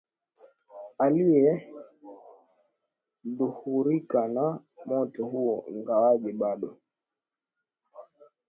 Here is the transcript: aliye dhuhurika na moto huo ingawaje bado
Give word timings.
aliye 1.05 1.71
dhuhurika 3.25 4.21
na 4.35 4.45
moto 4.87 5.25
huo 5.25 5.55
ingawaje 5.73 6.31
bado 6.33 6.77